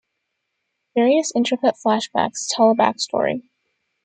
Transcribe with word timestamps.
Various 0.95 1.31
intercut 1.33 1.79
flashbacks 1.79 2.47
tell 2.49 2.71
a 2.71 2.73
backstory. 2.75 3.43